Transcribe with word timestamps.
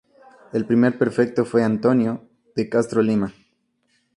El 0.51 0.65
primer 0.65 0.97
prefecto 0.97 1.45
fue 1.45 1.63
Antônio 1.63 2.27
de 2.55 2.67
Castro 2.69 3.03
Lima. 3.03 3.35